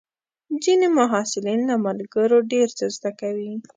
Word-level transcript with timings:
ځینې 0.63 0.87
محصلین 0.97 1.59
له 1.69 1.75
ملګرو 1.85 2.37
ډېر 2.51 2.67
څه 2.77 2.85
زده 2.95 3.11
کوي. 3.19 3.53